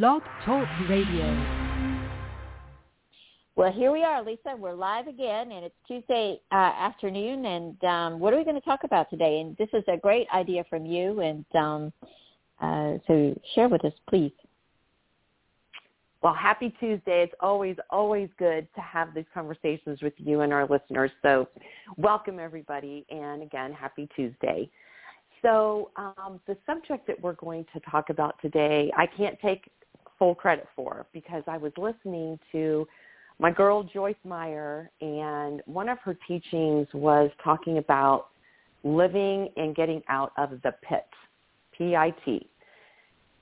[0.00, 1.26] Blog Talk Radio.
[3.56, 4.56] Well, here we are, Lisa.
[4.56, 7.44] We're live again, and it's Tuesday uh, afternoon.
[7.44, 9.40] And um, what are we going to talk about today?
[9.40, 11.92] And this is a great idea from you, and um,
[12.62, 14.32] uh, so share with us, please.
[16.22, 17.24] Well, happy Tuesday.
[17.24, 21.10] It's always, always good to have these conversations with you and our listeners.
[21.20, 21.48] So
[21.98, 23.04] welcome, everybody.
[23.10, 24.70] And again, happy Tuesday.
[25.42, 29.70] So um, the subject that we're going to talk about today, I can't take
[30.22, 32.86] full credit for because I was listening to
[33.40, 38.28] my girl Joyce Meyer, and one of her teachings was talking about
[38.84, 41.08] living and getting out of the pit,
[41.76, 42.48] P-I-T.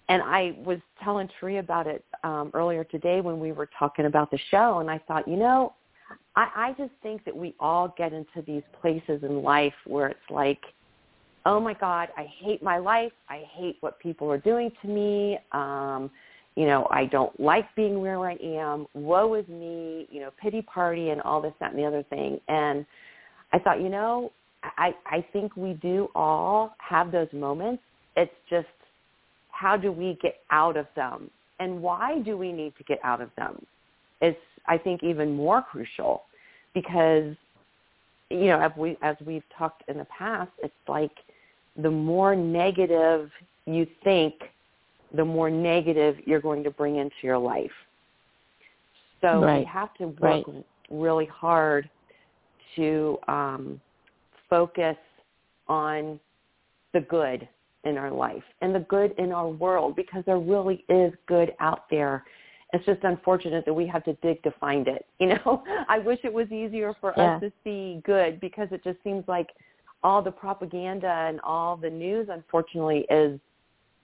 [0.09, 4.31] And I was telling Tree about it um, earlier today when we were talking about
[4.31, 5.75] the show, and I thought, you know,
[6.35, 10.31] I, I just think that we all get into these places in life where it's
[10.31, 10.63] like,
[11.45, 13.13] oh my God, I hate my life.
[13.29, 15.39] I hate what people are doing to me.
[15.53, 16.11] Um,
[16.61, 18.87] you know, I don't like being where I am.
[18.93, 22.39] Woe is me, you know, pity party and all this, that, and the other thing.
[22.49, 22.85] And
[23.55, 24.31] I thought, you know,
[24.63, 27.83] I, I think we do all have those moments.
[28.15, 28.67] It's just
[29.53, 31.31] how do we get out of them?
[31.61, 33.65] And why do we need to get out of them?
[34.21, 34.37] Is,
[34.69, 36.25] I think, even more crucial
[36.75, 37.35] because,
[38.29, 41.17] you know, as, we, as we've talked in the past, it's like
[41.79, 43.31] the more negative
[43.65, 44.35] you think–
[45.15, 47.71] the more negative you're going to bring into your life.
[49.21, 49.61] So right.
[49.61, 50.65] we have to work right.
[50.91, 51.89] really hard
[52.77, 53.81] to um,
[54.49, 54.97] focus
[55.69, 56.19] on
[56.93, 57.49] the good
[57.85, 61.85] in our life and the good in our world because there really is good out
[61.91, 62.25] there.
[62.73, 65.07] It's just unfortunate that we have to dig to find it.
[65.21, 67.37] You know, I wish it was easier for yeah.
[67.37, 69.49] us to see good because it just seems like
[70.03, 73.39] all the propaganda and all the news unfortunately is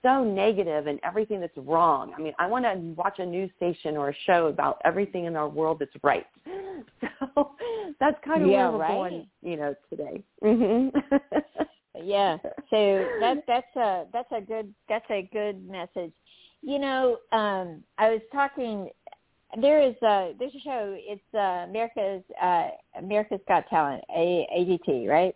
[0.07, 2.13] so negative and everything that's wrong.
[2.17, 5.35] I mean, I want to watch a news station or a show about everything in
[5.35, 6.25] our world that's right.
[7.35, 7.51] So
[7.99, 8.91] that's kind of yeah, where we're right.
[8.91, 10.23] going, you know, today.
[10.43, 10.95] Mm-hmm.
[12.03, 12.37] yeah.
[12.69, 16.13] So that that's a that's a good that's a good message.
[16.61, 18.89] You know, um, I was talking.
[19.59, 20.95] There is a there's a show.
[20.97, 22.67] It's uh, America's uh,
[22.99, 25.35] America's Got Talent, a, AGT, right?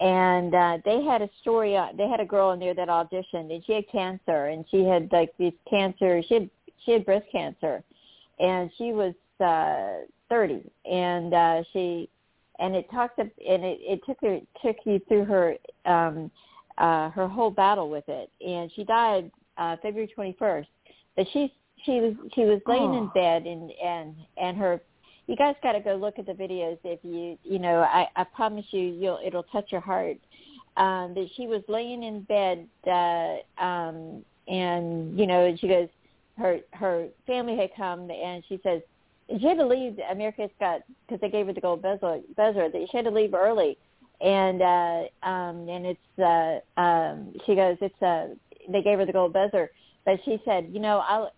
[0.00, 3.52] And uh they had a story uh, they had a girl in there that auditioned
[3.52, 6.50] and she had cancer and she had like this cancer she had
[6.84, 7.82] she had breast cancer
[8.38, 12.08] and she was uh 30 and uh she
[12.58, 16.30] and it talked and it it took her took you through her um
[16.78, 20.66] uh her whole battle with it and she died uh February 21st
[21.16, 21.52] but she
[21.84, 22.98] she was she was laying oh.
[22.98, 24.80] in bed and and and her
[25.30, 28.24] you guys got to go look at the videos if you you know I I
[28.24, 30.16] promise you you'll it'll touch your heart.
[30.76, 35.88] Um, that she was laying in bed uh, um, and you know she goes
[36.36, 38.82] her her family had come and she says
[39.38, 42.88] she had to leave America's Got because they gave her the gold buzzer buzzer that
[42.90, 43.78] she had to leave early.
[44.20, 48.34] And uh um and it's uh um she goes it's uh
[48.68, 49.70] they gave her the gold buzzer.
[50.04, 51.32] But she said you know I'll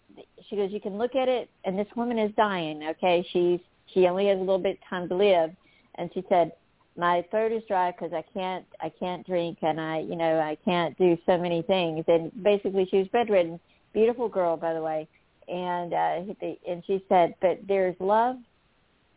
[0.49, 3.27] she goes you can look at it and this woman is dying okay?
[3.33, 3.61] She's
[3.93, 5.51] she only has a little bit of time to live.
[5.97, 6.53] And she said
[6.97, 10.57] my throat is dry because I can't I can't drink and I you know I
[10.65, 12.05] can't do so many things.
[12.09, 13.59] And basically she was bedridden.
[13.93, 15.09] Beautiful girl by the way.
[15.49, 16.35] And uh
[16.69, 18.37] and she said but there's love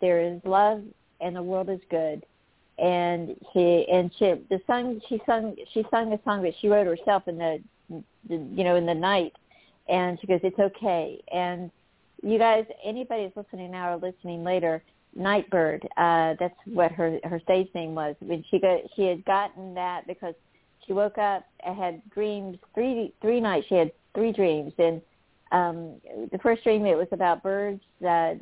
[0.02, 0.84] there is love
[1.22, 2.26] and the world is good.
[2.78, 6.88] And she and she the song she sung she sung a song that she wrote
[6.88, 9.34] herself in the, the you know in the night.
[9.88, 11.22] And she goes it's okay.
[11.32, 11.72] And
[12.26, 14.82] you guys, anybody that's listening now or listening later,
[15.18, 18.16] Nightbirde, uh, that's what her her stage name was.
[18.20, 20.34] When she got she had gotten that because
[20.86, 23.68] she woke up and had dreams three three nights.
[23.70, 25.02] She had three dreams, and
[25.52, 28.34] um, the first dream it was about birds, uh,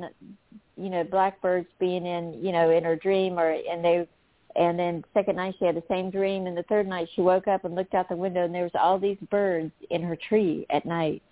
[0.77, 4.07] you know, blackbirds being in you know in her dream, or and they.
[4.55, 7.47] And then second night she had the same dream, and the third night she woke
[7.47, 10.67] up and looked out the window, and there was all these birds in her tree
[10.69, 11.23] at night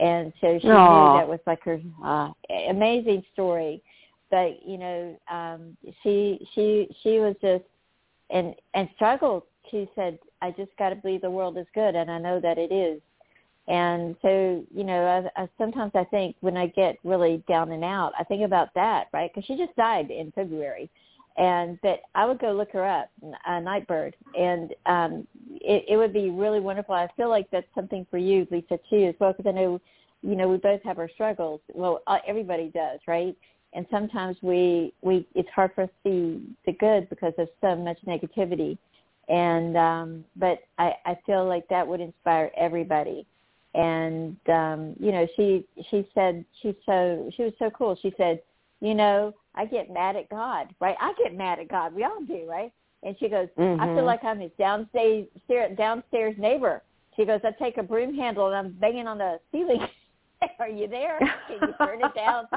[0.00, 1.12] and so she Aww.
[1.12, 2.30] knew that was like her uh,
[2.68, 3.82] amazing story.
[4.30, 7.64] But you know, um, she she she was just
[8.30, 9.42] and and struggled.
[9.70, 12.58] She said, "I just got to believe the world is good, and I know that
[12.58, 13.00] it is."
[13.68, 17.84] And so, you know, I, I, sometimes I think when I get really down and
[17.84, 19.30] out, I think about that, right?
[19.32, 20.90] Because she just died in February,
[21.36, 23.10] and but I would go look her up,
[23.46, 25.26] uh, Nightbirde, and um,
[25.60, 26.94] it, it would be really wonderful.
[26.94, 29.80] I feel like that's something for you, Lisa, too, as well, because I know,
[30.22, 31.60] you know, we both have our struggles.
[31.72, 33.36] Well, uh, everybody does, right?
[33.72, 37.76] And sometimes we we it's hard for us to see the good because there's so
[37.76, 38.76] much negativity.
[39.28, 43.26] And um, but I I feel like that would inspire everybody.
[43.74, 47.96] and um, you know, she she said she's so she was so cool.
[48.02, 48.40] She said,
[48.80, 50.96] you know, I get mad at God, right?
[51.00, 51.94] I get mad at God.
[51.94, 52.72] We all do, right?
[53.02, 53.80] And she goes, mm-hmm.
[53.80, 55.26] I feel like I'm his downstairs
[55.76, 56.82] downstairs neighbor.
[57.16, 59.86] She goes, I take a broom handle and I'm banging on the ceiling.
[60.58, 61.18] Are you there?
[61.18, 62.46] Can you turn it down?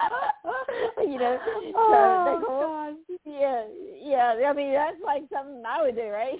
[0.98, 1.38] you know,
[1.76, 2.94] oh, so God.
[3.24, 3.64] yeah,
[4.02, 4.48] yeah.
[4.48, 6.38] I mean, that's like something I would do, right?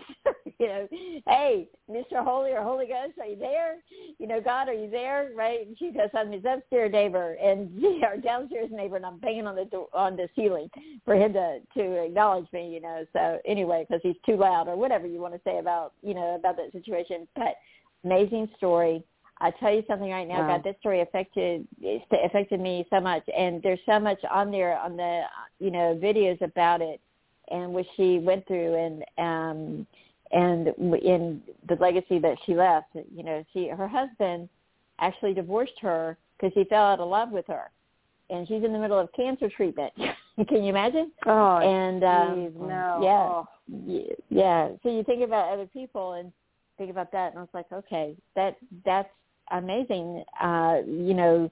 [0.61, 0.89] you know,
[1.27, 2.23] hey, Mr.
[2.23, 3.77] Holy or Holy Ghost, are you there?
[4.19, 5.31] You know, God, are you there?
[5.35, 5.67] Right?
[5.67, 7.71] And she goes, I'm his upstairs neighbor and
[8.05, 10.69] our downstairs neighbor, and I'm banging on the door, on the ceiling
[11.05, 12.73] for him to to acknowledge me.
[12.73, 15.93] You know, so anyway, because he's too loud or whatever you want to say about
[16.03, 17.27] you know about that situation.
[17.35, 17.57] But
[18.05, 19.05] amazing story
[19.41, 20.57] I tell you something right now, wow.
[20.57, 21.67] God, this story affected
[22.25, 25.23] affected me so much, and there's so much on there on the
[25.59, 27.01] you know videos about it,
[27.51, 29.87] and what she went through, and um,
[30.35, 30.69] and
[31.03, 32.89] in the legacy that she left.
[32.95, 34.49] You know, she her husband
[34.99, 37.71] actually divorced her because he fell out of love with her,
[38.29, 39.93] and she's in the middle of cancer treatment.
[40.49, 41.13] Can you imagine?
[41.27, 43.47] Oh, and um, geez, no.
[43.71, 44.69] yeah, yeah.
[44.83, 46.33] So you think about other people and
[46.77, 49.09] think about that, and I was like, okay, that that's
[49.53, 51.51] amazing, uh, you know,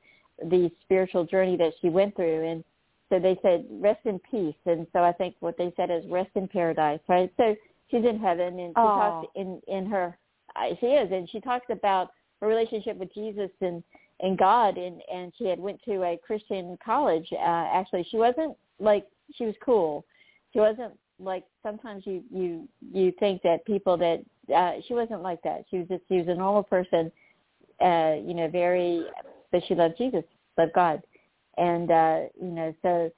[0.51, 2.49] the spiritual journey that she went through.
[2.49, 2.65] And
[3.09, 4.57] so they said, rest in peace.
[4.67, 7.33] And so I think what they said is rest in paradise, right?
[7.37, 7.55] So
[7.93, 8.87] she's in heaven and she oh.
[8.87, 10.19] talks in, in her,
[10.57, 12.11] uh, she is, and she talks about
[12.41, 13.85] her relationship with Jesus and,
[14.19, 14.77] and God.
[14.77, 17.29] And, and she had went to a Christian college.
[17.33, 19.07] Uh, actually, she wasn't like,
[19.37, 20.05] she was cool.
[20.53, 24.21] She wasn't like sometimes you you you think that people that
[24.53, 27.13] uh she wasn't like that she was just she was a normal person
[27.83, 29.05] uh, you know, very,
[29.51, 30.23] but she loved Jesus,
[30.57, 31.03] loved God.
[31.57, 33.11] And, uh, you know, so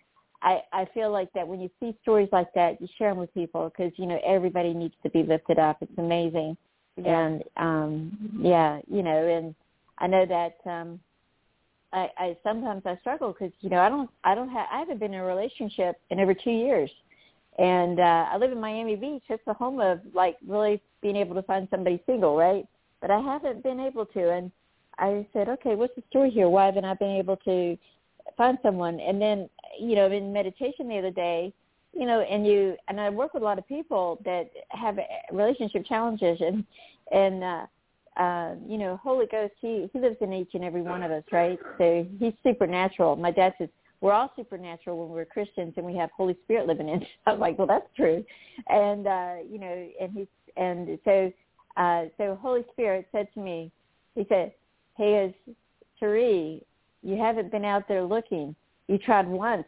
[0.44, 3.32] I, I feel like that when you see stories like that, you share them with
[3.34, 5.78] people because, you know, everybody needs to be lifted up.
[5.80, 6.56] It's amazing.
[6.96, 7.26] Yeah.
[7.26, 9.54] And, um, yeah, you know, and
[9.98, 11.00] I know that, um,
[11.92, 14.98] I, I sometimes I struggle because you know I don't I don't have I haven't
[14.98, 16.90] been in a relationship in over two years,
[17.56, 19.22] and uh, I live in Miami Beach.
[19.28, 22.66] It's the home of like really being able to find somebody single, right?
[23.04, 24.30] but I haven't been able to.
[24.30, 24.50] And
[24.98, 26.48] I said, okay, what's the story here?
[26.48, 27.76] Why haven't I been able to
[28.34, 28.98] find someone?
[28.98, 29.50] And then,
[29.80, 31.52] you know, in meditation the other day,
[31.92, 34.98] you know, and you and I work with a lot of people that have
[35.32, 36.64] relationship challenges, and
[37.12, 37.66] and uh,
[38.20, 41.24] uh, you know, Holy Ghost, he he lives in each and every one of us,
[41.32, 41.58] right?
[41.78, 43.16] So he's supernatural.
[43.16, 43.68] My dad says
[44.00, 47.04] we're all supernatural when we're Christians, and we have Holy Spirit living in.
[47.26, 48.24] I'm like, well, that's true,
[48.68, 51.32] and uh, you know, and he's and so
[51.76, 53.70] uh, so Holy Spirit said to me,
[54.14, 54.52] he said,
[54.96, 55.54] hey, is
[55.98, 56.62] Therese,
[57.02, 58.54] you haven't been out there looking.
[58.88, 59.64] You tried once,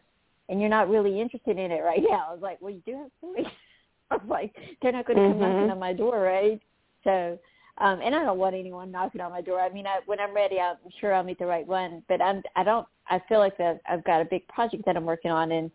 [0.49, 2.27] and you're not really interested in it right now.
[2.29, 3.47] I was like, well, you do have point.
[4.11, 5.41] I was like, they're not going to come mm-hmm.
[5.41, 6.61] knocking on my door, right?
[7.03, 7.37] So,
[7.79, 9.59] um, and I don't want anyone knocking on my door.
[9.59, 12.03] I mean, I, when I'm ready, I'm sure I'll meet the right one.
[12.07, 12.87] But I'm, I don't.
[13.09, 15.71] I feel like that I've got a big project that I'm working on, and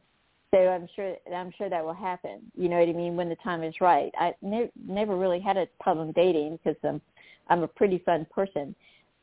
[0.52, 2.40] so I'm sure I'm sure that will happen.
[2.54, 3.16] You know what I mean?
[3.16, 4.12] When the time is right.
[4.18, 7.00] I ne- never really had a problem dating because I'm
[7.48, 8.74] I'm a pretty fun person.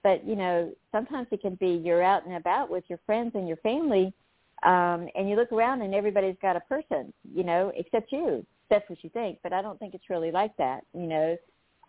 [0.03, 3.47] But you know, sometimes it can be you're out and about with your friends and
[3.47, 4.13] your family,
[4.63, 7.13] um, and you look around and everybody's got a person.
[7.33, 8.45] You know, except you.
[8.69, 9.39] That's what you think.
[9.41, 10.83] But I don't think it's really like that.
[10.93, 11.37] You know,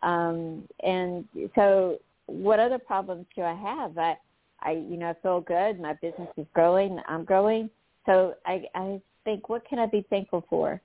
[0.02, 1.24] um, and
[1.54, 3.96] so what other problems do I have?
[3.98, 4.16] I
[4.62, 5.80] I you know I feel good.
[5.80, 6.98] My business is growing.
[7.08, 7.70] I'm growing.
[8.06, 10.80] So I I think, what can I be thankful for?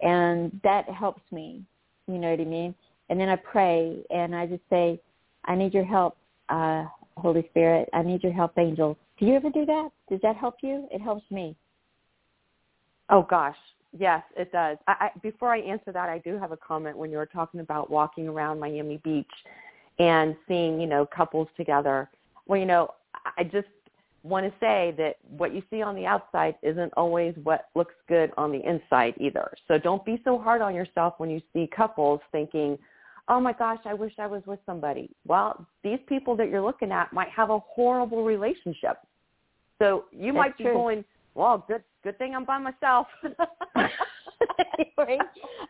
[0.00, 1.62] And that helps me.
[2.06, 2.74] You know what I mean?
[3.08, 5.00] And then I pray and I just say,
[5.44, 6.16] I need your help,
[6.50, 6.84] uh,
[7.16, 7.88] Holy Spirit.
[7.92, 8.96] I need your help, angels.
[9.18, 9.90] Do you ever do that?
[10.08, 10.88] Does that help you?
[10.90, 11.56] It helps me.
[13.10, 13.56] Oh gosh,
[13.98, 14.78] yes, it does.
[14.86, 17.60] I, I, before I answer that, I do have a comment when you were talking
[17.60, 19.26] about walking around Miami Beach
[19.98, 22.08] and seeing, you know, couples together.
[22.46, 22.90] Well, you know,
[23.36, 23.66] I just
[24.22, 28.32] want to say that what you see on the outside isn't always what looks good
[28.36, 29.50] on the inside either.
[29.66, 32.78] So don't be so hard on yourself when you see couples thinking,
[33.30, 35.08] oh my gosh, I wish I was with somebody.
[35.24, 38.98] Well, these people that you're looking at might have a horrible relationship.
[39.78, 40.74] So you That's might be true.
[40.74, 43.06] going, well, good, good thing I'm by myself.
[44.98, 45.20] right?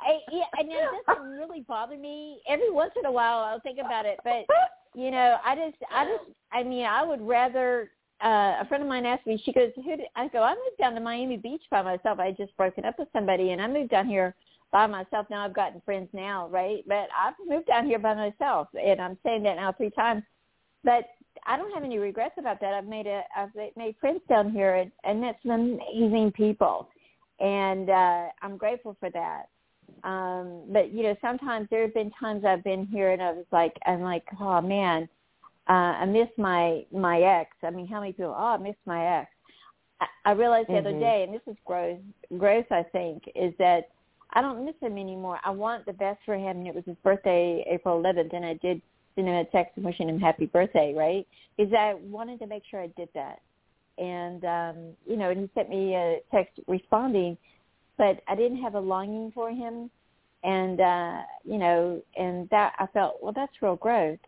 [0.00, 2.40] I, yeah, and it doesn't really bother me.
[2.48, 4.46] Every once in a while, I'll think about it, but
[4.94, 7.90] you know, I just, I just, I mean, I would rather
[8.24, 10.78] uh, a friend of mine asked me, she goes, who did, I go, I moved
[10.78, 12.18] down to Miami Beach by myself.
[12.18, 14.34] I had just broken up with somebody and I moved down here
[14.72, 15.26] by myself.
[15.30, 16.84] Now I've gotten friends now, right?
[16.86, 20.22] But I've moved down here by myself and I'm saying that now three times.
[20.84, 21.04] But
[21.46, 22.74] I don't have any regrets about that.
[22.74, 26.88] I've made a, I've made friends down here and, and met some amazing people.
[27.38, 29.46] And, uh, I'm grateful for that.
[30.04, 33.46] Um, but you know, sometimes there have been times I've been here and I was
[33.52, 35.08] like, I'm like, oh man,
[35.68, 37.50] uh, I miss my my ex.
[37.62, 38.34] I mean, how many people?
[38.36, 39.30] Oh, I miss my ex.
[40.00, 40.86] I, I realized the mm-hmm.
[40.86, 41.98] other day, and this is gross,
[42.38, 42.64] gross.
[42.70, 43.90] I think is that
[44.32, 45.40] I don't miss him anymore.
[45.44, 48.54] I want the best for him, and it was his birthday, April 11th, and I
[48.54, 48.80] did
[49.14, 51.26] send him a text wishing him happy birthday, right?
[51.56, 53.40] Because I wanted to make sure I did that,
[53.98, 57.36] and um, you know, and he sent me a text responding
[58.00, 59.90] but I didn't have a longing for him,
[60.42, 64.18] and uh, you know, and that I felt well, that's real growth.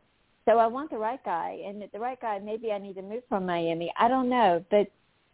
[0.45, 2.39] So I want the right guy, and the right guy.
[2.39, 3.91] Maybe I need to move from Miami.
[3.99, 4.89] I don't know, but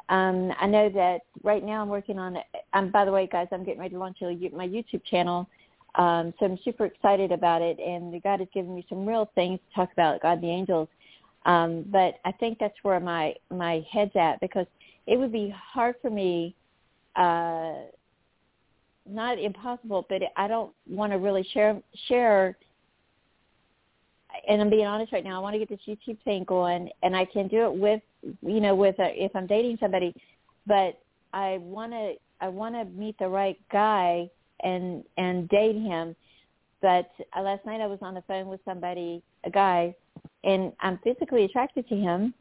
[0.08, 2.38] um, I know that right now I'm working on.
[2.72, 5.48] Um, by the way, guys, I'm getting ready to launch my YouTube channel.
[5.96, 9.58] Um, so I'm super excited about it, and God has given me some real things
[9.68, 10.88] to talk about, God, and the angels.
[11.44, 14.66] Um, but I think that's where my my head's at because
[15.06, 16.54] it would be hard for me
[17.16, 17.72] uh,
[19.08, 22.56] not impossible, but I don't want to really share share.
[24.46, 25.36] And I'm being honest right now.
[25.36, 28.60] I want to get this YouTube thing going, and I can do it with you
[28.60, 30.14] know with a, if I'm dating somebody,
[30.66, 31.00] but
[31.32, 34.30] I want to I want to meet the right guy
[34.62, 36.14] and and date him.
[36.80, 39.94] But uh, last night I was on the phone with somebody, a guy,
[40.44, 42.34] and I'm physically attracted to him,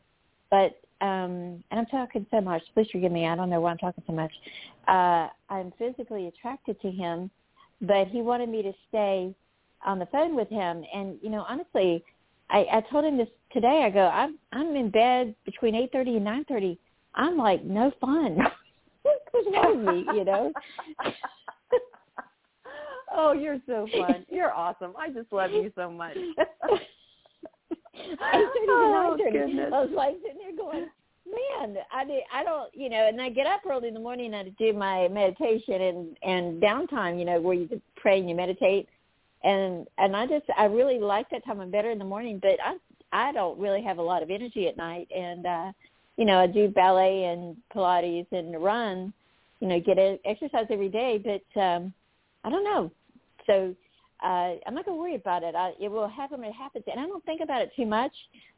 [0.52, 2.64] but um, and I'm talking so much.
[2.74, 3.28] Please forgive me.
[3.28, 4.32] I don't know why I'm talking so much.
[4.88, 7.30] Uh, I'm physically attracted to him,
[7.82, 9.36] but he wanted me to stay
[9.86, 10.84] on the phone with him.
[10.94, 12.04] And you know, honestly,
[12.50, 13.84] I, I told him this today.
[13.86, 16.80] I go, I'm I'm in bed between eight thirty and nine thirty.
[17.16, 18.38] I'm like, no fun.
[19.32, 20.06] What's wrong with me?
[20.16, 20.52] You know.
[23.16, 24.26] oh, you're so fun.
[24.30, 24.94] You're awesome.
[24.98, 26.18] I just love you so much.
[28.22, 29.72] oh, goodness.
[29.74, 30.88] I was like sitting there going,
[31.26, 34.34] man, I did, I don't, you know, and I get up early in the morning
[34.34, 38.36] and I do my meditation and and downtime, you know, where you pray and you
[38.36, 38.88] meditate,
[39.44, 41.60] and and I just I really like that time.
[41.60, 42.78] I'm better in the morning, but I
[43.12, 45.72] I don't really have a lot of energy at night, and uh,
[46.18, 49.14] you know, I do ballet and Pilates and run,
[49.60, 51.94] you know, get a, exercise every day, but um,
[52.44, 52.92] I don't know.
[53.46, 53.76] So
[54.24, 55.56] uh, I'm not to worry about it.
[55.56, 58.12] I, it will happen when it happens, and I don't think about it too much.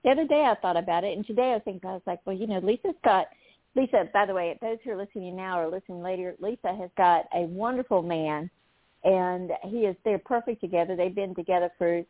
[0.03, 2.35] The other day I thought about it, and today I think I was like, well,
[2.35, 3.27] you know, Lisa's got.
[3.75, 7.25] Lisa, by the way, those who are listening now or listening later, Lisa has got
[7.35, 8.49] a wonderful man,
[9.03, 9.95] and he is.
[10.03, 10.95] They're perfect together.
[10.95, 12.01] They've been together for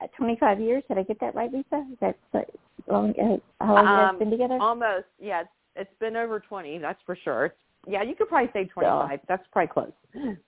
[0.00, 0.82] uh, 25 years.
[0.88, 1.86] Did I get that right, Lisa?
[1.92, 2.50] Is that
[2.88, 3.10] long?
[3.10, 4.58] Uh, how long um, you guys been together?
[4.60, 5.06] Almost.
[5.18, 6.78] Yeah, it's, it's been over 20.
[6.78, 7.54] That's for sure.
[7.86, 9.10] yeah, you could probably say 25.
[9.10, 10.36] So, that's probably close.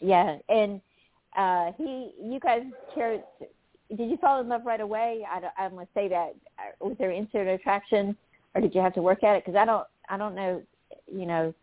[0.00, 0.80] Yeah, and
[1.36, 2.62] uh, he, you guys
[2.94, 3.20] care.
[3.96, 5.24] Did you fall in love right away?
[5.30, 6.34] I don't, I'm gonna say that.
[6.58, 8.16] Uh, was there instant attraction,
[8.54, 9.44] or did you have to work at it?
[9.44, 10.62] Because I don't, I don't know.
[11.10, 11.54] You know,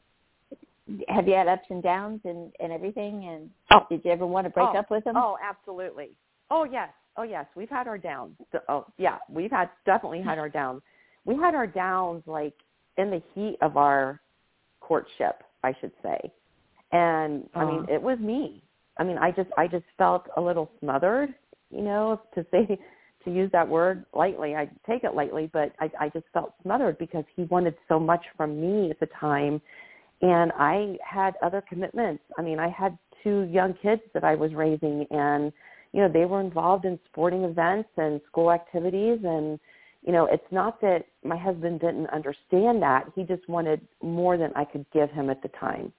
[1.08, 3.26] have you had ups and downs and and everything?
[3.26, 3.86] And oh.
[3.90, 4.80] did you ever want to break oh.
[4.80, 5.16] up with him?
[5.16, 6.12] Oh, absolutely.
[6.50, 7.46] Oh yes, oh yes.
[7.56, 8.36] We've had our downs.
[8.68, 10.82] Oh yeah, we've had definitely had our downs.
[11.26, 12.56] We had our downs like
[12.98, 14.20] in the heat of our
[14.80, 16.20] courtship, I should say.
[16.92, 18.64] And I mean, it was me.
[18.98, 21.34] I mean, I just I just felt a little smothered,
[21.70, 22.80] you know, to say
[23.24, 24.56] to use that word lightly.
[24.56, 28.24] I take it lightly, but I I just felt smothered because he wanted so much
[28.36, 29.62] from me at the time
[30.22, 32.24] and I had other commitments.
[32.38, 35.52] I mean, I had two young kids that I was raising and
[35.94, 39.60] you know, they were involved in sporting events and school activities and
[40.06, 43.06] you know, it's not that my husband didn't understand that.
[43.16, 45.94] He just wanted more than I could give him at the time.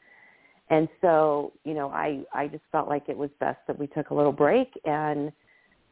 [0.70, 4.10] And so, you know, I, I just felt like it was best that we took
[4.10, 4.68] a little break.
[4.84, 5.30] And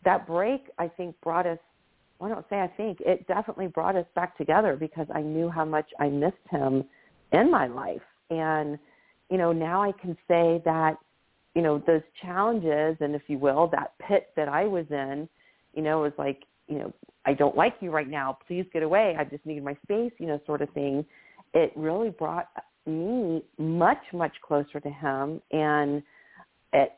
[0.05, 1.59] that break, I think, brought us,
[2.19, 5.49] well, I don't say I think, it definitely brought us back together because I knew
[5.49, 6.85] how much I missed him
[7.33, 8.03] in my life.
[8.31, 8.79] And,
[9.31, 10.95] you know, now I can say that,
[11.55, 15.29] you know, those challenges and if you will, that pit that I was in,
[15.75, 16.93] you know, was like, you know,
[17.27, 18.39] I don't like you right now.
[18.47, 19.17] Please get away.
[19.19, 21.05] I just need my space, you know, sort of thing.
[21.53, 22.49] It really brought
[22.87, 26.03] me much much closer to him and
[26.73, 26.93] it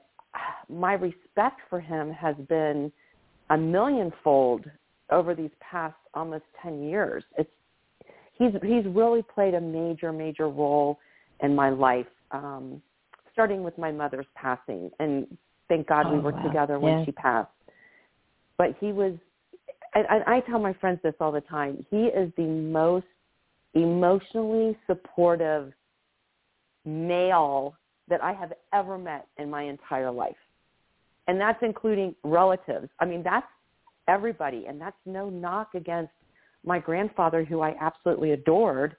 [0.68, 2.90] my respect for him has been
[3.50, 4.64] a millionfold
[5.10, 7.50] over these past almost 10 years it's
[8.34, 10.98] he's he's really played a major major role
[11.42, 12.80] in my life um
[13.32, 15.26] starting with my mother's passing and
[15.68, 16.42] thank god oh, we were wow.
[16.42, 17.04] together when yeah.
[17.04, 17.50] she passed
[18.58, 19.14] but he was
[19.94, 23.06] and I tell my friends this all the time he is the most
[23.74, 25.72] emotionally supportive
[26.84, 27.76] male
[28.08, 30.36] that I have ever met in my entire life.
[31.28, 32.88] And that's including relatives.
[32.98, 33.46] I mean, that's
[34.08, 34.66] everybody.
[34.66, 36.12] And that's no knock against
[36.64, 38.96] my grandfather, who I absolutely adored,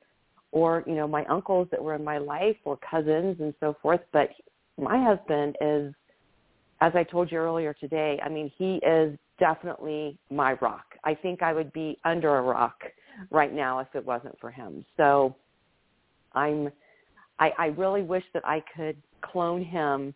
[0.53, 4.01] or, you know, my uncles that were in my life or cousins and so forth.
[4.13, 4.29] But
[4.79, 5.93] my husband is,
[6.79, 10.85] as I told you earlier today, I mean, he is definitely my rock.
[11.03, 12.75] I think I would be under a rock
[13.31, 14.85] right now if it wasn't for him.
[14.95, 15.35] So
[16.33, 16.69] I'm,
[17.39, 20.13] I, I really wish that I could clone him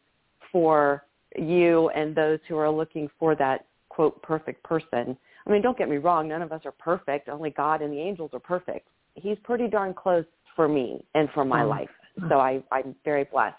[0.51, 1.03] for
[1.35, 5.17] you and those who are looking for that quote perfect person.
[5.47, 7.27] I mean, don't get me wrong, none of us are perfect.
[7.27, 8.87] Only God and the angels are perfect.
[9.17, 11.67] He's pretty darn close for me and for my oh.
[11.67, 11.89] life.
[12.29, 13.55] So I, I'm very blessed.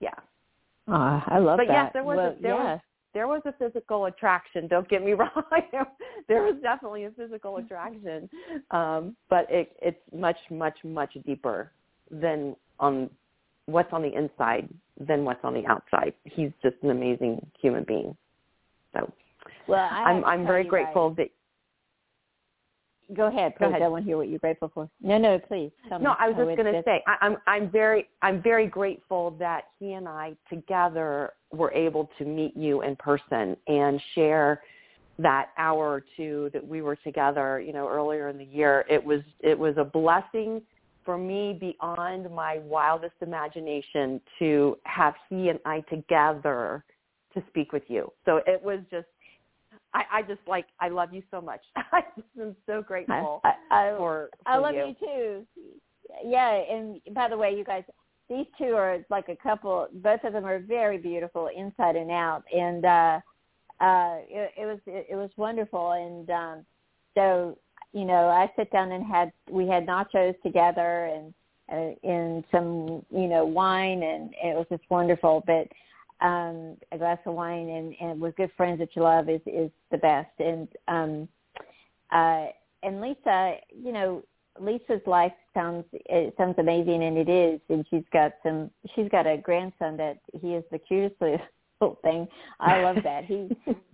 [0.00, 0.10] Yeah.
[0.88, 1.68] Oh, I love but that.
[1.68, 2.80] But yes, there was well, a, there was
[3.14, 4.66] there was a physical attraction.
[4.68, 5.30] Don't get me wrong.
[6.28, 8.28] there was definitely a physical attraction,
[8.70, 11.72] um, but it, it's much, much, much deeper
[12.10, 13.10] than on
[13.66, 14.68] what's on the inside
[14.98, 16.14] than what's on the outside.
[16.24, 18.16] He's just an amazing human being.
[18.94, 19.12] So,
[19.68, 21.16] well, I am I'm very grateful guys.
[21.18, 21.30] that
[23.14, 23.64] Go ahead, please.
[23.64, 23.82] Go ahead.
[23.82, 24.88] I want to hear what you're grateful for.
[25.00, 25.70] No, no, please.
[25.88, 28.66] Tell no, me I was just going to say I, I'm I'm very I'm very
[28.66, 34.62] grateful that he and I together were able to meet you in person and share
[35.18, 37.60] that hour or two that we were together.
[37.60, 40.62] You know, earlier in the year, it was it was a blessing
[41.04, 46.84] for me beyond my wildest imagination to have he and I together
[47.34, 48.12] to speak with you.
[48.24, 49.06] So it was just
[49.94, 51.60] I, I just like I love you so much.
[51.76, 54.86] I just am so grateful I, I, for, for I love you.
[54.86, 55.46] you too.
[56.24, 57.84] Yeah, and by the way, you guys,
[58.28, 59.88] these two are like a couple.
[59.94, 63.20] Both of them are very beautiful inside and out, and uh,
[63.80, 65.92] uh, it, it was it, it was wonderful.
[65.92, 66.66] And um,
[67.14, 67.58] so
[67.92, 71.34] you know, I sit down and had we had nachos together and
[71.70, 75.42] uh, and some you know wine, and it was just wonderful.
[75.46, 75.68] But
[76.22, 79.70] um, a glass of wine and, and with good friends that you love is is
[79.90, 80.30] the best.
[80.38, 81.28] And um,
[82.12, 82.46] uh,
[82.82, 84.22] and Lisa, you know,
[84.60, 87.60] Lisa's life sounds it sounds amazing, and it is.
[87.68, 88.70] And she's got some.
[88.94, 92.28] She's got a grandson that he is the cutest little thing.
[92.60, 93.24] I love that.
[93.24, 93.48] He,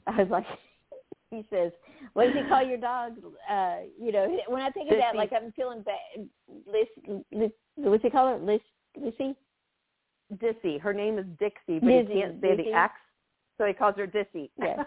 [0.07, 0.47] I was like,
[1.31, 1.73] he says,
[2.13, 3.13] "What does he call your dog?"
[3.51, 6.29] Uh, you know, when I think of that, like I'm feeling bad.
[6.67, 8.39] Liz, Liz, what's he call her?
[8.39, 8.61] Liz,
[9.01, 9.35] Lucy.
[10.37, 10.81] Dissy.
[10.81, 12.71] Her name is Dixie, but Dizzy, he can't say Dizzy.
[12.71, 12.95] the X,
[13.57, 14.51] so he calls her Dissy.
[14.59, 14.85] Yeah.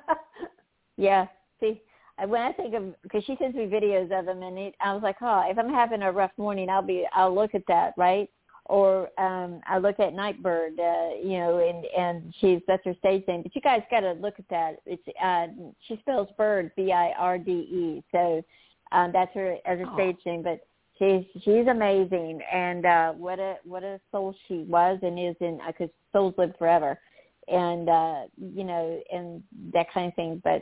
[0.97, 1.25] yeah.
[1.59, 1.81] See,
[2.27, 5.03] when I think of because she sends me videos of him, and it, I was
[5.03, 8.29] like, oh, if I'm having a rough morning, I'll be I'll look at that, right?
[8.65, 13.23] Or um I look at Nightbirde, uh, you know, and and she's that's her stage
[13.27, 13.41] name.
[13.41, 14.77] But you guys got to look at that.
[14.85, 15.47] It's uh
[15.87, 18.43] she spells bird B I R D E, so
[18.91, 19.95] um that's her as her oh.
[19.95, 20.43] stage name.
[20.43, 20.61] But
[21.01, 25.59] she's she's amazing, and uh, what a what a soul she was and is in
[25.65, 26.99] because souls live forever,
[27.47, 30.41] and uh, you know, and that kind of thing.
[30.43, 30.61] But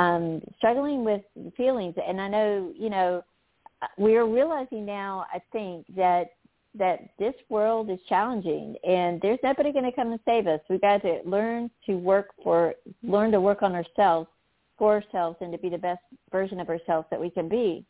[0.00, 1.22] um, struggling with
[1.56, 3.22] feelings, and I know you know
[3.96, 5.26] we are realizing now.
[5.32, 6.32] I think that
[6.78, 10.60] that this world is challenging, and there's nobody going to come and save us.
[10.68, 14.28] We've got to learn to work for learn to work on ourselves
[14.78, 17.84] for ourselves and to be the best version of ourselves that we can be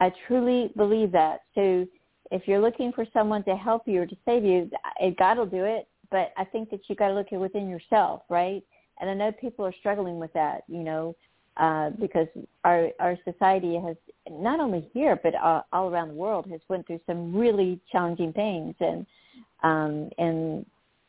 [0.00, 1.42] I truly believe that.
[1.54, 1.86] So
[2.30, 4.70] if you're looking for someone to help you or to save you,
[5.18, 5.88] God will do it.
[6.10, 8.62] But I think that you got to look at within yourself, right?
[9.00, 11.14] And I know people are struggling with that, you know,
[11.56, 12.26] uh, because
[12.64, 13.96] our our society has
[14.30, 18.32] not only here but uh, all around the world has went through some really challenging
[18.32, 19.06] things and
[19.62, 20.64] um, and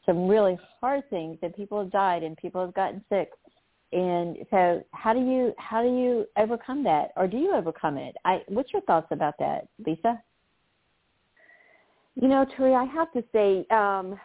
[0.05, 1.37] some really hard things.
[1.41, 3.31] And people have died and people have gotten sick
[3.93, 7.11] and so how do you how do you overcome that?
[7.17, 8.15] Or do you overcome it?
[8.25, 10.21] I what's your thoughts about that lisa?
[12.15, 14.19] You know Turi, i have to say um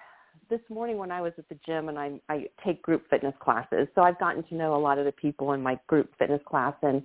[0.49, 3.89] this morning when i was at the gym and i i take group fitness classes
[3.95, 6.75] so i've gotten to know a lot of the people in my group fitness class.
[6.83, 7.03] And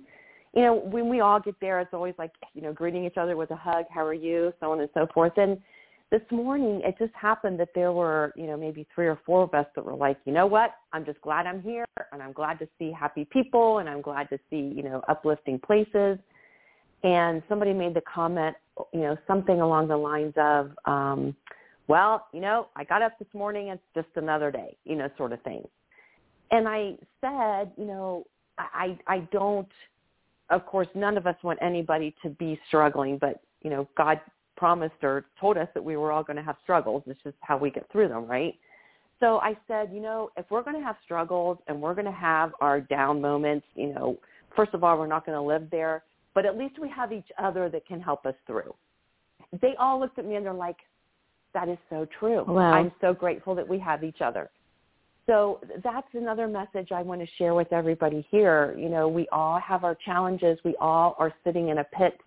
[0.54, 3.36] you know when we all get there it's always like you know greeting each other
[3.36, 4.52] with a hug how are you?
[4.60, 5.32] so on and so forth.
[5.36, 5.58] And
[6.12, 9.54] this morning it just happened that there were you know maybe three or four of
[9.54, 10.74] us that were like you know what?
[10.92, 14.28] I'm just glad i'm here and i'm glad to see happy people and i'm glad
[14.28, 16.18] to see you know uplifting places.
[17.02, 18.54] And somebody made the comment
[18.92, 21.34] you know something along the lines of um
[21.88, 25.32] well you know i got up this morning it's just another day you know sort
[25.32, 25.64] of thing.
[26.50, 28.26] And i said you know
[28.58, 29.72] i i don't
[30.50, 34.20] of course none of us want anybody to be struggling but you know god
[34.56, 37.02] promised or told us that we were all going to have struggles.
[37.06, 38.54] It's just how we get through them, right?
[39.20, 42.12] So I said, you know, if we're going to have struggles and we're going to
[42.12, 44.18] have our down moments, you know,
[44.56, 46.02] first of all, we're not going to live there,
[46.34, 48.74] but at least we have each other that can help us through.
[49.60, 50.78] They all looked at me and they're like,
[51.54, 52.44] that is so true.
[52.48, 52.72] Wow.
[52.72, 54.50] I'm so grateful that we have each other.
[55.26, 58.74] So that's another message I want to share with everybody here.
[58.76, 60.58] You know, we all have our challenges.
[60.64, 62.18] We all are sitting in a pit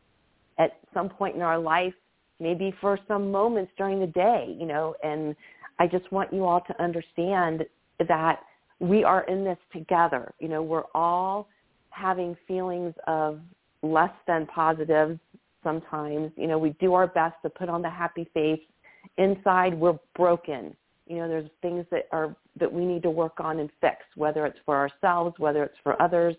[0.60, 1.94] at some point in our life
[2.39, 5.36] maybe for some moments during the day, you know, and
[5.80, 7.65] I just want you all to understand
[8.08, 8.39] that
[8.80, 10.34] we are in this together.
[10.39, 11.48] You know, we're all
[11.89, 13.39] having feelings of
[13.82, 15.19] less than positives
[15.63, 16.32] sometimes.
[16.36, 18.62] You know, we do our best to put on the happy face.
[19.17, 20.76] Inside, we're broken.
[21.08, 24.45] You know, there's things that are that we need to work on and fix, whether
[24.45, 26.36] it's for ourselves, whether it's for others.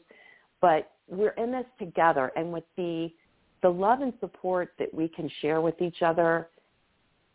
[0.61, 3.11] But we're in this together, and with the
[3.62, 6.49] the love and support that we can share with each other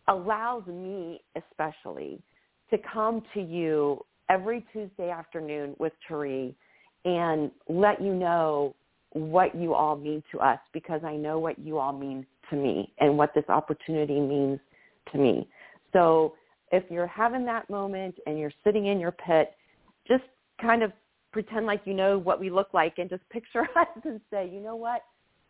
[0.08, 2.22] allows me especially
[2.70, 6.56] to come to you every Tuesday afternoon with Tari
[7.06, 8.76] and let you know
[9.14, 12.94] what you all mean to us because I know what you all mean to me
[13.00, 14.60] and what this opportunity means
[15.12, 15.48] to me.
[15.92, 16.36] So
[16.72, 19.54] if you're having that moment and you're sitting in your pit,
[20.08, 20.24] just
[20.62, 20.94] kind of
[21.34, 24.62] pretend like you know what we look like and just picture us and say, you
[24.62, 25.02] know what?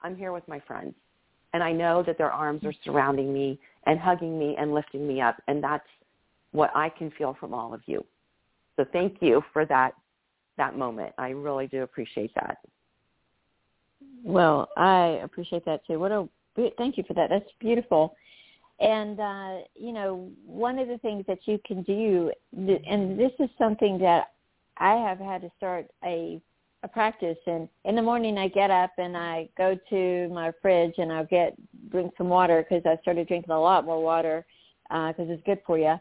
[0.04, 0.94] I'm here with my friends.
[1.54, 5.22] And I know that their arms are surrounding me and hugging me and lifting me
[5.22, 5.42] up.
[5.48, 5.88] And that's
[6.52, 8.06] what I can feel from all of you.
[8.78, 9.94] So thank you for that
[10.58, 11.14] that moment.
[11.18, 12.58] I really do appreciate that.
[14.24, 16.00] Well, I appreciate that too.
[16.00, 16.28] What a
[16.78, 17.30] thank you for that.
[17.30, 18.16] That's beautiful.
[18.80, 23.50] And uh, you know, one of the things that you can do, and this is
[23.58, 24.32] something that
[24.78, 26.42] I have had to start a
[26.84, 27.38] a practice.
[27.46, 31.26] And in the morning, I get up and I go to my fridge and I'll
[31.26, 31.56] get
[31.90, 34.46] drink some water because I started drinking a lot more water
[34.90, 35.96] because uh, it's good for you.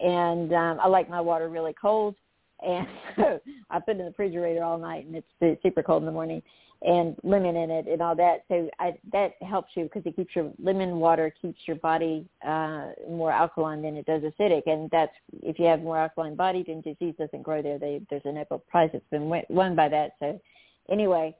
[0.00, 2.16] And um, I like my water really cold,
[2.64, 6.06] and so I put it in the refrigerator all night, and it's super cold in
[6.06, 6.42] the morning
[6.82, 8.44] and lemon in it and all that.
[8.48, 12.90] So I, that helps you because it keeps your lemon water keeps your body uh,
[13.08, 14.62] more alkaline than it does acidic.
[14.66, 15.12] And that's
[15.42, 17.78] if you have more alkaline body, then disease doesn't grow there.
[17.78, 20.12] They, there's a Nobel Prize that's been won by that.
[20.20, 20.40] So
[20.90, 21.34] anyway,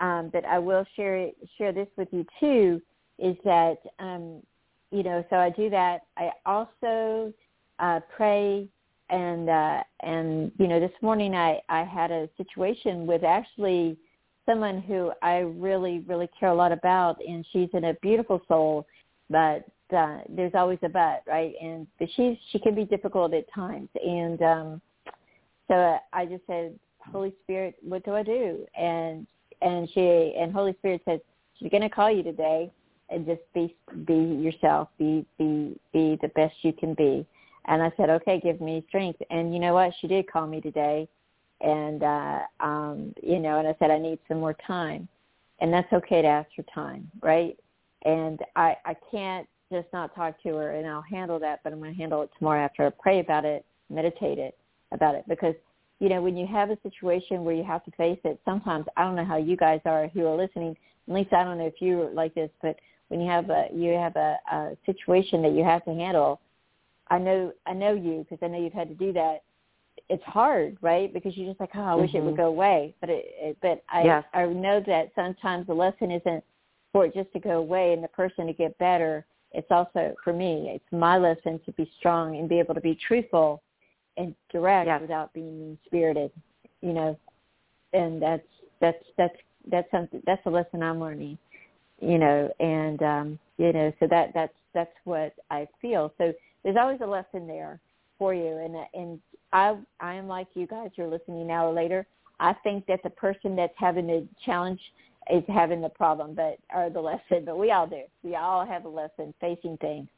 [0.00, 2.82] um, but I will share share this with you too.
[3.18, 4.42] Is that um,
[4.90, 5.24] you know?
[5.30, 6.02] So I do that.
[6.16, 7.32] I also
[7.78, 8.68] uh, pray
[9.10, 13.96] and uh, and you know this morning I I had a situation with actually
[14.46, 18.86] someone who I really, really care a lot about, and she's in a beautiful soul,
[19.30, 19.64] but
[19.96, 21.54] uh, there's always a but, right?
[21.60, 24.82] And but she's she can be difficult at times, and um,
[25.68, 26.78] so I just said,
[27.10, 28.66] Holy Spirit, what do I do?
[28.78, 29.26] And
[29.60, 31.20] and she and Holy Spirit said,
[31.58, 32.70] she's going to call you today,
[33.10, 33.76] and just be
[34.06, 37.26] be yourself, be be be the best you can be.
[37.66, 39.20] And I said, okay, give me strength.
[39.30, 39.92] And you know what?
[40.00, 41.08] She did call me today
[41.62, 45.08] and uh um you know and i said i need some more time.
[45.60, 47.56] And that's okay to ask for time right?
[48.04, 51.78] And i i can't just not talk to her and i'll handle that but i'm
[51.78, 54.58] going to handle it tomorrow after i pray about it meditate it
[54.92, 55.24] about it.
[55.28, 55.54] Because
[56.02, 59.04] you know when you have a situation where you have to face it sometimes i
[59.04, 60.76] don't know how you guys are who are listening
[61.08, 63.92] at least i don't know if you're like this but when you have a you
[63.92, 66.40] have a, a situation that you have to handle
[67.08, 69.42] i know i know you because i know you've had to do that
[70.08, 71.12] it's hard, right?
[71.12, 72.18] Because you're just like, oh, I wish mm-hmm.
[72.18, 72.42] it would mm-hmm.
[72.42, 72.94] go away.
[73.00, 74.24] But it, it but I yes.
[74.34, 76.44] I know that sometimes the lesson isn't
[76.92, 79.24] for it just to go away and the person to get better.
[79.52, 80.70] It's also for me.
[80.74, 83.62] It's my lesson to be strong and be able to be truthful
[84.16, 85.00] and direct yes.
[85.00, 86.30] without being mean spirited.
[86.80, 87.18] You know,
[87.92, 88.46] and that's
[88.80, 89.36] that's that's
[89.70, 91.38] that's something that's a lesson I'm learning.
[92.00, 96.12] You know, and um, you know, so that that's that's what I feel.
[96.18, 96.32] So
[96.64, 97.80] there's always a lesson there
[98.18, 99.20] for you, and and
[99.52, 100.90] I I am like you guys.
[100.94, 102.06] You're listening now or later.
[102.40, 104.80] I think that the person that's having the challenge
[105.30, 107.44] is having the problem, but or the lesson.
[107.44, 108.02] But we all do.
[108.22, 110.08] We all have a lesson facing things,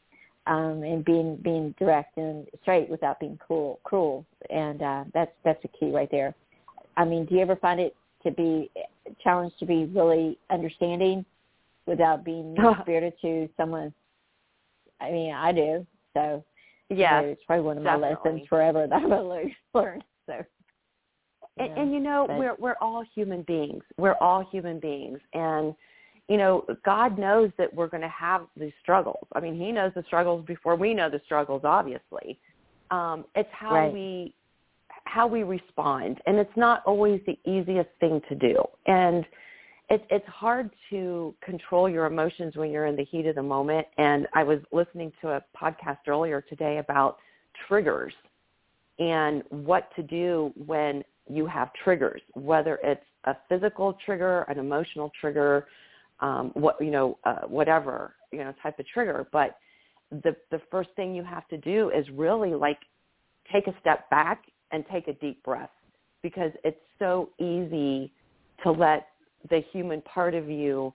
[0.46, 3.80] um, and being being direct and straight without being cruel.
[3.84, 6.34] Cruel, and uh, that's that's the key right there.
[6.96, 8.70] I mean, do you ever find it to be
[9.22, 11.24] challenged to be really understanding
[11.86, 13.92] without being spirited to someone?
[15.00, 15.86] I mean, I do.
[16.14, 16.44] So
[16.90, 18.16] yeah, it's probably one of my definitely.
[18.32, 20.02] lessons forever that I'm gonna learn.
[20.26, 20.42] So,
[21.58, 23.82] and, and you know, but, we're we're all human beings.
[23.98, 25.74] We're all human beings, and
[26.28, 29.26] you know, God knows that we're going to have these struggles.
[29.34, 31.60] I mean, He knows the struggles before we know the struggles.
[31.64, 32.38] Obviously,
[32.90, 33.92] um, it's how right.
[33.92, 34.34] we
[35.04, 38.56] how we respond, and it's not always the easiest thing to do.
[38.86, 39.24] And
[39.90, 43.86] it's it's hard to control your emotions when you're in the heat of the moment.
[43.98, 47.18] And I was listening to a podcast earlier today about
[47.68, 48.14] triggers
[48.98, 55.10] and what to do when you have triggers, whether it's a physical trigger, an emotional
[55.20, 55.66] trigger,
[56.20, 59.26] um, what you know, uh, whatever you know type of trigger.
[59.32, 59.58] But
[60.10, 62.78] the the first thing you have to do is really like
[63.52, 65.70] take a step back and take a deep breath
[66.22, 68.10] because it's so easy
[68.62, 69.08] to let
[69.50, 70.92] the human part of you,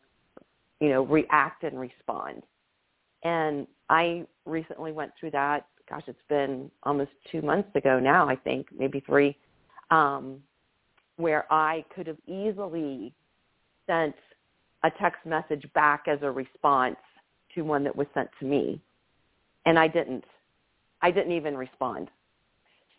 [0.79, 2.43] you know, react and respond.
[3.23, 8.35] And I recently went through that gosh, it's been almost two months ago now, I
[8.35, 9.35] think, maybe three,
[9.89, 10.37] um,
[11.17, 13.13] where I could have easily
[13.87, 14.15] sent
[14.83, 16.97] a text message back as a response
[17.55, 18.79] to one that was sent to me.
[19.65, 20.23] And I didn't.
[21.01, 22.09] I didn't even respond.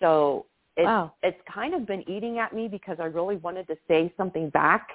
[0.01, 1.13] So it's, wow.
[1.23, 4.89] it's kind of been eating at me because I really wanted to say something back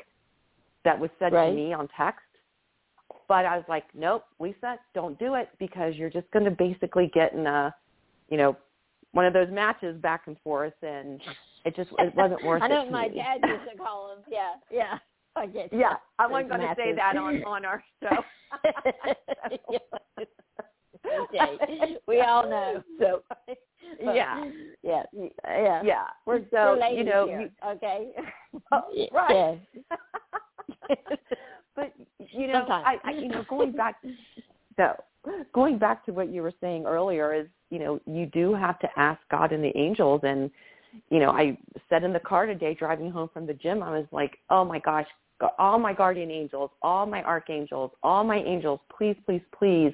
[0.86, 1.50] that was said right.
[1.50, 2.22] to me on text.
[3.28, 7.12] But I was like, nope, Lisa, don't do it because you're just going to basically
[7.14, 7.76] get in a,
[8.30, 8.56] you know,
[9.12, 11.22] one of those matches back and forth, and
[11.66, 12.70] it just it wasn't worth I it.
[12.70, 13.16] know to my me.
[13.16, 14.24] dad used to call them.
[14.32, 14.98] Yeah, yeah.
[15.36, 15.74] I get.
[15.74, 18.24] Yeah, I wasn't going to say that on on our show.
[21.24, 21.98] okay.
[22.08, 22.84] We all know.
[23.00, 23.22] So
[24.02, 24.50] yeah,
[24.84, 25.82] yeah, yeah.
[25.84, 26.04] yeah.
[26.26, 28.12] We're, so we're you know, here, okay?
[28.72, 29.60] Oh, right.
[29.74, 29.98] Yeah.
[31.76, 33.00] but you know, Sometimes.
[33.04, 33.96] I, I you know going back
[34.78, 34.96] so
[35.54, 38.88] going back to what you were saying earlier is you know you do have to
[38.98, 40.50] ask God and the angels and
[41.10, 41.58] you know I
[41.90, 44.80] said in the car today driving home from the gym I was like oh my
[44.80, 45.08] gosh
[45.60, 49.94] all my guardian angels all my archangels all my angels please please please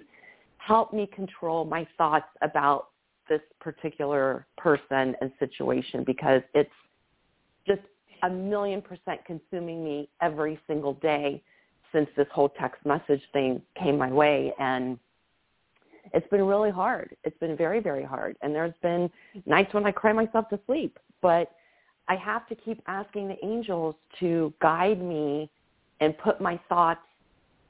[0.58, 2.90] help me control my thoughts about
[3.30, 6.70] this particular person and situation because it's
[8.24, 11.42] a million percent consuming me every single day
[11.92, 14.98] since this whole text message thing came my way and
[16.14, 17.16] it's been really hard.
[17.24, 18.36] It's been very, very hard.
[18.42, 19.10] And there's been
[19.46, 21.52] nights when I cry myself to sleep, but
[22.08, 25.50] I have to keep asking the angels to guide me
[26.00, 27.02] and put my thoughts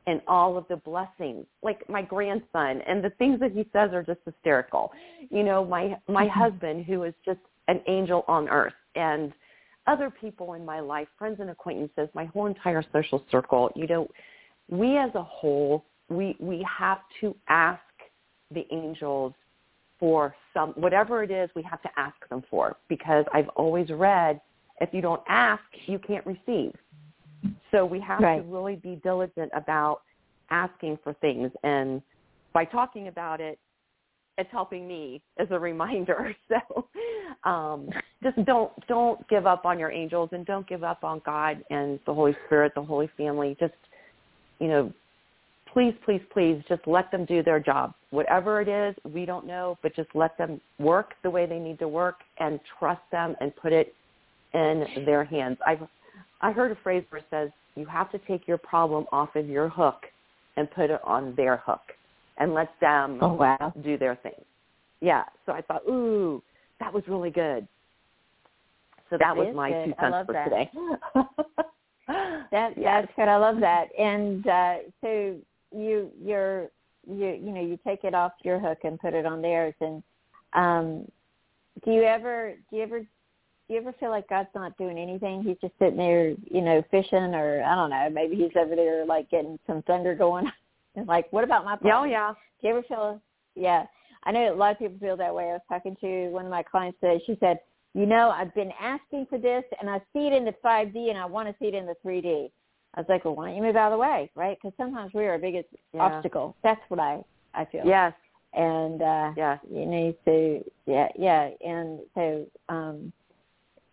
[0.08, 1.46] in all of the blessings.
[1.62, 4.92] Like my grandson and the things that he says are just hysterical.
[5.30, 6.40] You know, my my mm-hmm.
[6.40, 9.32] husband who is just an angel on earth and
[9.88, 14.08] other people in my life, friends and acquaintances, my whole entire social circle, you know,
[14.70, 17.82] we as a whole, we we have to ask
[18.52, 19.34] the angels
[20.00, 24.42] for some whatever it is we have to ask them for because I've always read
[24.82, 26.74] if you don't ask, you can't receive.
[27.72, 28.38] So we have Right.
[28.38, 30.02] to really be diligent about
[30.50, 32.02] asking for things and
[32.52, 33.60] by talking about it
[34.42, 36.36] it's helping me as a reminder.
[36.50, 37.90] So um,
[38.22, 41.98] just don't don't give up on your angels and don't give up on God and
[42.06, 43.56] the Holy Spirit, the Holy Family.
[43.60, 43.74] Just
[44.60, 44.94] you know,
[45.72, 47.94] please, please, please, just let them do their job.
[48.10, 51.80] Whatever it is, we don't know, but just let them work the way they need
[51.80, 53.94] to work and trust them and put it
[54.54, 55.58] in their hands.
[55.66, 55.88] I've
[56.42, 59.48] I heard a phrase where it says you have to take your problem off of
[59.48, 60.02] your hook
[60.58, 61.82] and put it on their hook
[62.42, 63.74] and let them Oh wow.
[63.84, 64.34] do their thing.
[65.00, 65.24] Yeah.
[65.46, 66.42] So I thought, ooh,
[66.80, 67.68] that was really good.
[69.10, 69.86] So that That was my good.
[69.86, 70.44] two cents for that.
[70.46, 70.72] today.
[72.52, 73.06] That Yes.
[73.06, 73.28] that's good.
[73.30, 73.88] I love that.
[73.98, 75.38] And uh so
[75.74, 76.70] you you're
[77.08, 79.74] you you know you take it off your hook and put it on theirs.
[79.80, 80.04] And
[80.54, 81.08] um,
[81.86, 83.08] do you ever do you ever do
[83.70, 85.44] you ever feel like God's not doing anything?
[85.44, 88.10] He's just sitting there, you know, fishing, or I don't know.
[88.12, 90.52] Maybe he's over there like getting some thunder going.
[90.96, 92.34] And like, what about my Yeah, oh, yeah.
[92.62, 93.22] Do you ever feel?
[93.56, 93.86] Yeah,
[94.24, 95.46] I know a lot of people feel that way.
[95.50, 97.22] I was talking to one of my clients today.
[97.26, 97.60] She said,
[97.94, 101.18] "You know, I've been asking for this, and I see it in the 5D, and
[101.18, 102.52] I want to see it in the 3D."
[102.94, 104.58] I was like, "Well, why don't you move out of the way, right?
[104.62, 106.02] Because sometimes we are our biggest Yeah.
[106.04, 106.56] obstacle.
[106.64, 107.24] That's what I
[107.54, 107.86] I feel.
[107.86, 108.14] Yes.
[108.54, 109.60] And uh, Yes.
[109.70, 111.50] you need to, yeah, yeah.
[111.66, 113.12] And so, um,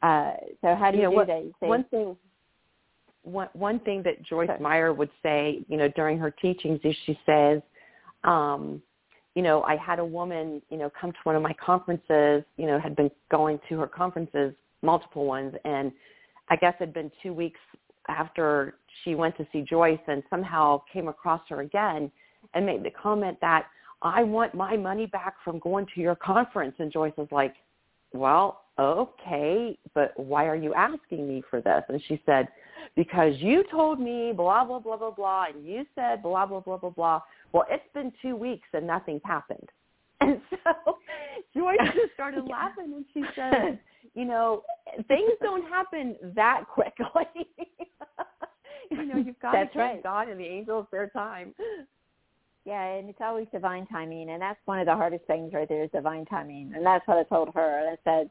[0.02, 1.44] uh, so how do you, You know, do what- that?
[1.44, 2.16] You say, One thing
[3.22, 4.48] one one thing that Joyce.
[4.60, 7.60] Meyer would say, you know, during her teachings is she says,
[8.24, 8.82] um,
[9.34, 12.66] you know, I had a woman, you know, come to one of my conferences, you
[12.66, 14.52] know, had been going to her conferences,
[14.82, 15.92] multiple ones, and
[16.48, 17.60] I guess it had been two weeks
[18.08, 22.10] after she went to see Joyce and somehow came across her again
[22.54, 23.66] and made the comment that
[24.02, 26.74] I want my money back from going to your conference.
[26.78, 27.54] And Joyce was like,
[28.12, 31.82] well, okay, but why are you asking me for this?
[31.88, 32.48] And she said,
[32.96, 36.76] because you told me blah, blah, blah, blah, blah, and you said blah, blah, blah,
[36.76, 37.20] blah, blah.
[37.52, 39.68] Well, it's been two weeks and nothing's happened.
[40.20, 40.98] And so
[41.54, 42.52] Joyce just started Yeah.
[42.52, 43.78] laughing and she said,
[44.14, 44.64] you know,
[45.06, 47.46] things don't happen that quickly.
[48.90, 50.02] you know, you've got That's to right.
[50.02, 51.54] God and the angels their time.
[52.64, 55.84] Yeah, and it's always divine timing, and that's one of the hardest things right there
[55.84, 57.78] is divine timing, and that's what I told her.
[57.78, 58.30] And I said,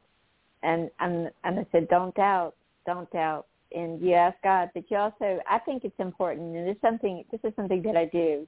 [0.61, 2.53] and and and I said, don't doubt,
[2.85, 6.81] don't doubt, and you ask God, but you also, I think it's important, and it's
[6.81, 7.23] something.
[7.31, 8.47] This is something that I do,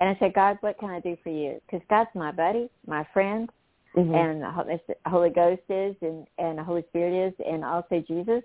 [0.00, 1.60] and I say, God, what can I do for you?
[1.66, 3.48] Because God's my buddy, my friend,
[3.96, 4.14] Mm-hmm.
[4.14, 8.42] and the Holy Ghost is, and and the Holy Spirit is, and also Jesus.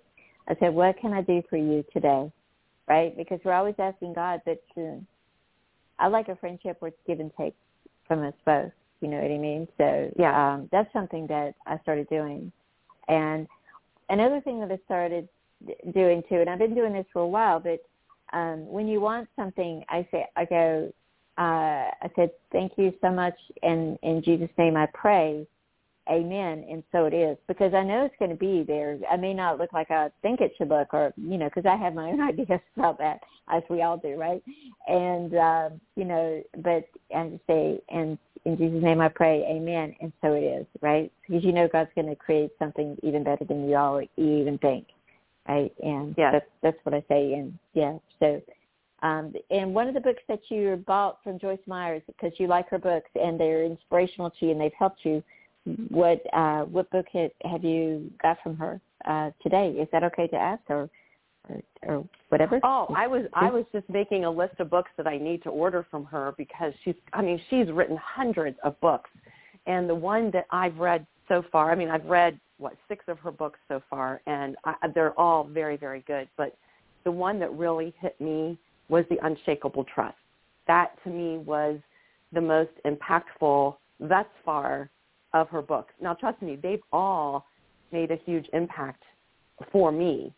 [0.48, 2.32] I said, what can I do for you today?
[2.88, 3.16] Right?
[3.18, 4.96] Because we're always asking God, but uh,
[6.00, 7.54] I like a friendship where it's give and take
[8.08, 8.72] from us both.
[9.02, 9.68] You know what I mean?
[9.78, 10.54] So Yeah.
[10.54, 12.52] um, that's something that I started doing.
[13.08, 13.48] And
[14.10, 15.28] another thing that I started
[15.94, 17.84] doing too, and I've been doing this for a while, but
[18.34, 20.94] um, when you want something, I say, I go,
[21.38, 25.48] uh, I said, thank you so much, and in Jesus' name I pray,
[26.10, 28.98] amen, and so it is, because I know it's going to be there.
[29.10, 31.76] I may not look like I think it should look, or you know, because I
[31.76, 34.44] have my own ideas about that, as we all do, right?
[34.88, 39.96] And uh, you know, but I just say, and in Jesus' name I pray, amen,
[40.02, 41.12] and so it is, right?
[41.28, 44.88] Because you know God's going to create something even better than you all even think,
[45.48, 45.74] right?
[45.84, 46.32] And yeah.
[46.32, 48.42] that's that's what I say, and yeah, so.
[49.04, 52.70] Um, and one of the books that you bought from Joyce Myers because you like
[52.70, 55.24] her books and they're inspirational to you and they've helped you.
[55.90, 59.70] What uh, what book ha- have you got from her uh, today?
[59.70, 60.88] Is that okay to ask or
[61.50, 62.60] or, or whatever?
[62.64, 65.50] Oh, I was I was just making a list of books that I need to
[65.50, 69.10] order from her because she's I mean she's written hundreds of books,
[69.66, 71.72] and the one that I've read so far.
[71.72, 75.44] I mean I've read what six of her books so far and I, they're all
[75.44, 76.56] very very good but
[77.04, 78.58] the one that really hit me
[78.90, 80.18] was the unshakable trust.
[80.68, 81.80] That to me was
[82.32, 84.90] the most impactful thus far
[85.34, 85.94] of her books.
[86.02, 87.46] Now trust me they've all
[87.92, 89.04] made a huge impact
[89.72, 90.34] for me.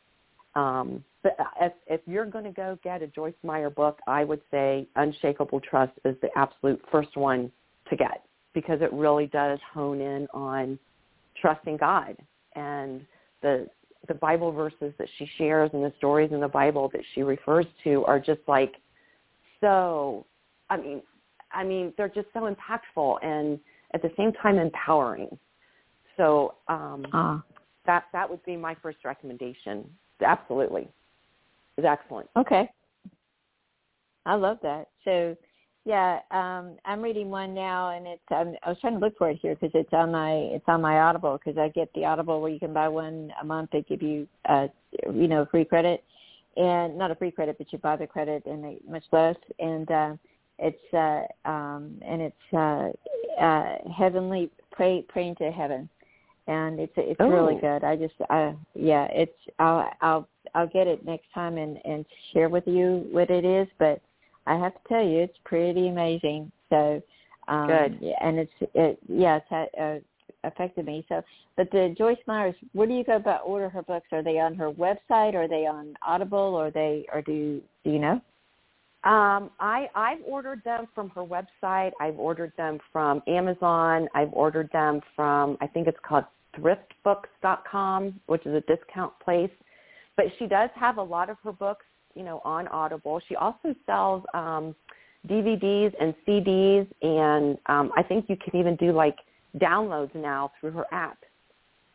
[0.55, 4.41] Um, but if, if you're going to go get a Joyce Meyer book, I would
[4.51, 7.51] say Unshakable Trust is the absolute first one
[7.89, 10.77] to get because it really does hone in on
[11.39, 12.15] trusting God
[12.55, 13.05] and
[13.41, 13.67] the
[14.09, 17.65] the Bible verses that she shares and the stories in the Bible that she refers
[17.85, 18.73] to are just like
[19.61, 20.25] so
[20.69, 21.01] I mean
[21.51, 23.59] I mean they're just so impactful and
[23.93, 25.37] at the same time empowering.
[26.17, 27.43] So um Ah,
[27.85, 29.89] that that would be my first recommendation.
[30.21, 30.89] Absolutely,
[31.77, 32.29] it's excellent.
[32.37, 32.69] okay.
[34.25, 34.87] I love that.
[35.03, 35.35] So,
[35.85, 38.21] yeah, um, I'm reading one now, and it's.
[38.31, 40.81] Um, I was trying to look for it here because it's on my it's on
[40.81, 43.71] my Audible because I get the Audible where you can buy one a month.
[43.71, 44.67] They give you, uh,
[45.13, 46.03] you know, free credit,
[46.55, 49.35] and not a free credit, but you buy the credit and they much less.
[49.59, 50.13] And uh,
[50.59, 55.89] it's uh, um, and it's uh, uh, heavenly pray praying to heaven,
[56.47, 57.59] and it's it's really Oh.
[57.59, 57.83] good.
[57.83, 62.47] I just uh, yeah, it's I'll I'll I'll get it next time and and share
[62.47, 64.01] with you what it is, but
[64.45, 66.51] I have to tell you, it's pretty amazing.
[66.69, 67.01] So,
[67.47, 68.13] um, Good.
[68.21, 69.99] and it's it, yeah, it's had, uh,
[70.43, 71.05] affected me.
[71.09, 71.21] So,
[71.55, 74.07] but the Joyce Myers, where do you go about order her books?
[74.11, 75.33] Are they on her website?
[75.35, 76.37] Are they on Audible?
[76.37, 78.21] Or they or do do you know?
[79.03, 81.91] Um, I I've ordered them from her website.
[81.99, 84.07] I've ordered them from Amazon.
[84.15, 86.25] I've ordered them from I think it's called
[86.57, 89.51] thriftbooks.com, which is a discount place.
[90.15, 93.21] But she does have a lot of her books, you know, on Audible.
[93.27, 94.75] She also sells um,
[95.27, 99.17] DVDs and CDs, and um, I think you can even do like
[99.57, 101.17] downloads now through her app.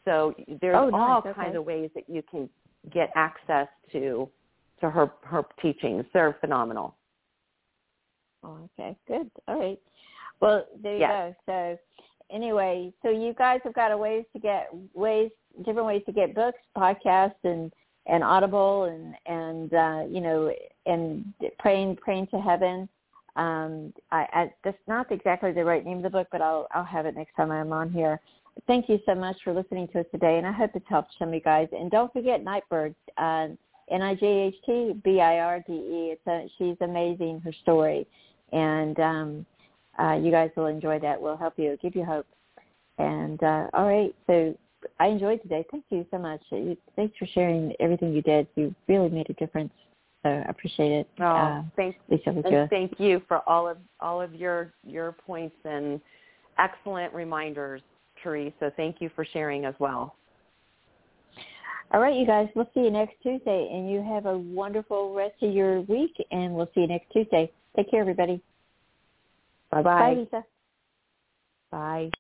[0.05, 1.01] So there's Oh, nice.
[1.01, 1.33] all Okay.
[1.35, 2.49] kinds of ways that you can
[2.93, 4.29] get access to
[4.81, 6.05] to her her teachings.
[6.13, 6.95] They're phenomenal.
[8.45, 9.31] Oh, okay, good.
[9.49, 9.79] All right.
[10.41, 11.35] Well, there you Yes.
[11.47, 11.79] go.
[12.29, 15.31] So, anyway, so you guys have got a ways to get ways,
[15.65, 17.73] different ways to get books, podcasts, and
[18.09, 20.53] and Audible, and and uh, you know,
[20.87, 22.89] and praying praying to heaven.
[23.37, 26.85] Um, I, I that's not exactly the right name of the book, but I'll I'll
[26.85, 28.21] have it next time I'm on here.
[28.67, 31.29] Thank you so much for listening to us today, and I hope it's helped some
[31.29, 31.69] of you guys.
[31.73, 33.49] And don't forget Nightbirde, uh,
[33.91, 34.57] N-I-J-H-T-B-I-R-D-E.
[36.13, 38.05] It's a, she's amazing, her story.
[38.53, 39.47] And um,
[39.99, 41.21] uh, you guys will enjoy that.
[41.21, 42.27] We'll help you, give you hope.
[42.99, 44.57] And uh, all right, so
[45.01, 45.65] I enjoyed today.
[45.71, 46.41] Thank you so much.
[46.51, 48.47] Thanks for sharing everything you did.
[48.55, 49.73] You really made a difference.
[50.23, 51.09] So I appreciate it.
[51.21, 55.55] Oh, uh, thank Lisa and thank you for all of all of your your points
[55.65, 56.01] and
[56.59, 57.83] excellent reminders,
[58.23, 58.53] Therese.
[58.59, 60.17] So thank you for sharing as well.
[61.93, 62.49] All right, you guys.
[62.55, 66.15] We'll see you next Tuesday, and you have a wonderful rest of your week.
[66.31, 67.51] And we'll see you next Tuesday.
[67.77, 68.43] Take care, everybody.
[69.71, 70.15] Bye Bye, bye.
[70.15, 70.45] Lisa.
[71.71, 72.11] Bye.